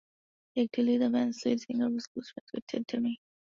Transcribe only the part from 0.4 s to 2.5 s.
Greg Dulli, the band's lead singer, was close friends